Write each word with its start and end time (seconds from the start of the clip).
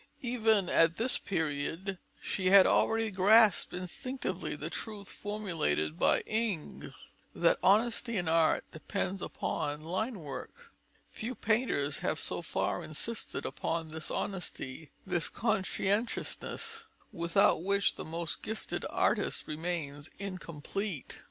Even 0.23 0.67
at 0.67 0.97
this 0.97 1.19
period 1.19 1.99
she 2.19 2.47
had 2.49 2.65
already 2.65 3.11
grasped 3.11 3.71
instinctively 3.71 4.55
the 4.55 4.71
truth 4.71 5.11
formulated 5.11 5.99
by 5.99 6.21
Ingres, 6.25 6.95
that 7.35 7.59
"honesty 7.61 8.17
in 8.17 8.27
art 8.27 8.65
depends 8.71 9.21
upon 9.21 9.81
line 9.81 10.17
work." 10.21 10.71
Few 11.11 11.35
painters 11.35 11.99
have 11.99 12.19
so 12.19 12.41
far 12.41 12.83
insisted 12.83 13.45
upon 13.45 13.89
this 13.89 14.09
honesty, 14.09 14.89
this 15.05 15.29
conscientiousness, 15.29 16.87
without 17.11 17.61
which 17.61 17.93
the 17.93 18.03
most 18.03 18.41
gifted 18.41 18.87
artist 18.89 19.45
remains 19.45 20.09
incomplete. 20.17 21.19